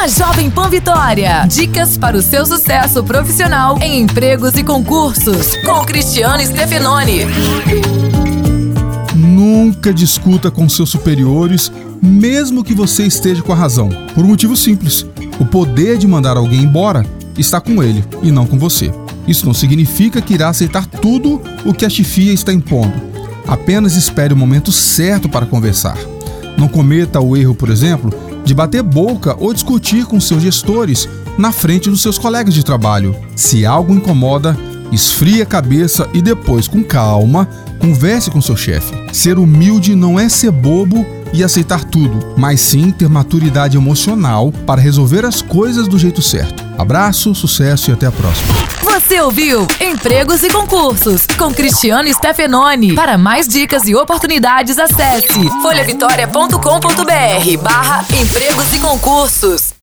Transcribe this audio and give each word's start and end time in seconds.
na 0.00 0.08
Jovem 0.08 0.48
Pan 0.48 0.70
Vitória. 0.70 1.44
Dicas 1.46 1.98
para 1.98 2.16
o 2.16 2.22
seu 2.22 2.46
sucesso 2.46 3.04
profissional 3.04 3.78
em 3.82 4.00
empregos 4.00 4.54
e 4.54 4.64
concursos, 4.64 5.54
com 5.56 5.84
Cristiano 5.84 6.42
Stefanoni. 6.42 7.26
Nunca 9.14 9.92
discuta 9.92 10.50
com 10.50 10.66
seus 10.70 10.88
superiores, 10.88 11.70
mesmo 12.00 12.64
que 12.64 12.72
você 12.72 13.04
esteja 13.04 13.42
com 13.42 13.52
a 13.52 13.56
razão. 13.56 13.90
Por 14.14 14.24
um 14.24 14.28
motivo 14.28 14.56
simples: 14.56 15.04
o 15.38 15.44
poder 15.44 15.98
de 15.98 16.08
mandar 16.08 16.38
alguém 16.38 16.62
embora 16.62 17.04
está 17.36 17.60
com 17.60 17.82
ele 17.82 18.02
e 18.22 18.32
não 18.32 18.46
com 18.46 18.58
você. 18.58 18.90
Isso 19.28 19.44
não 19.44 19.52
significa 19.52 20.22
que 20.22 20.32
irá 20.32 20.48
aceitar 20.48 20.86
tudo 20.86 21.42
o 21.62 21.74
que 21.74 21.84
a 21.84 21.90
chefia 21.90 22.32
está 22.32 22.54
impondo. 22.54 22.94
Apenas 23.46 23.96
espere 23.96 24.32
o 24.32 24.36
momento 24.36 24.72
certo 24.72 25.28
para 25.28 25.44
conversar. 25.44 25.98
Não 26.56 26.68
cometa 26.68 27.20
o 27.20 27.36
erro, 27.36 27.54
por 27.54 27.68
exemplo, 27.68 28.29
de 28.44 28.54
bater 28.54 28.82
boca 28.82 29.36
ou 29.38 29.52
discutir 29.52 30.06
com 30.06 30.20
seus 30.20 30.42
gestores 30.42 31.08
na 31.38 31.52
frente 31.52 31.88
dos 31.88 32.02
seus 32.02 32.18
colegas 32.18 32.54
de 32.54 32.64
trabalho. 32.64 33.14
Se 33.36 33.64
algo 33.64 33.94
incomoda, 33.94 34.56
esfrie 34.92 35.42
a 35.42 35.46
cabeça 35.46 36.08
e 36.12 36.20
depois, 36.20 36.66
com 36.66 36.82
calma, 36.82 37.48
converse 37.78 38.30
com 38.30 38.40
seu 38.40 38.56
chefe. 38.56 38.94
Ser 39.12 39.38
humilde 39.38 39.94
não 39.94 40.18
é 40.18 40.28
ser 40.28 40.50
bobo 40.50 41.06
e 41.32 41.44
aceitar 41.44 41.84
tudo, 41.84 42.34
mas 42.36 42.60
sim 42.60 42.90
ter 42.90 43.08
maturidade 43.08 43.76
emocional 43.76 44.52
para 44.66 44.80
resolver 44.80 45.24
as 45.24 45.40
coisas 45.40 45.86
do 45.86 45.98
jeito 45.98 46.20
certo. 46.20 46.59
Abraço, 46.80 47.34
sucesso 47.34 47.90
e 47.90 47.92
até 47.92 48.06
a 48.06 48.12
próxima. 48.12 48.48
Você 48.82 49.20
ouviu 49.20 49.68
Empregos 49.78 50.42
e 50.42 50.48
Concursos 50.48 51.26
com 51.38 51.52
Cristiano 51.52 52.10
Stefanoni. 52.10 52.94
Para 52.94 53.18
mais 53.18 53.46
dicas 53.46 53.86
e 53.86 53.94
oportunidades, 53.94 54.78
acesse 54.78 55.50
folhavitória.com.br 55.60 57.62
barra 57.62 58.06
empregos 58.14 58.72
e 58.72 58.78
concursos. 58.78 59.74